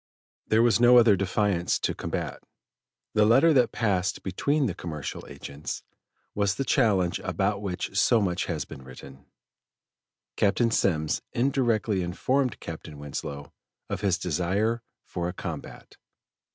[0.47, 2.41] There was no other defiance to combat.
[3.13, 5.83] The letter that passed between the commercial agents,
[6.33, 9.27] was the challenge about which so much has been written.
[10.37, 13.53] Captain Semmes indirectly informed Captain Winslow
[13.91, 15.97] of his desire for a combat.